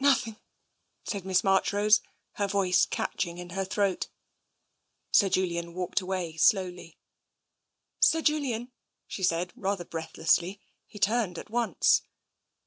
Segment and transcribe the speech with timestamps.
[0.00, 0.40] Nothing,''
[1.04, 2.00] said Miss Marchrose,
[2.36, 4.08] her voice catch ing in her throat.
[5.12, 6.96] Sir Julian walked away slowly."
[8.10, 8.72] Sir Julian!"
[9.06, 10.62] she said, rather breathlessly.
[10.86, 12.00] He turned at once.